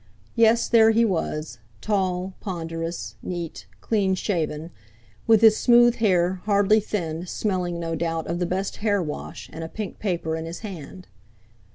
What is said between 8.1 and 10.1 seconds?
of the best hair wash, and a pink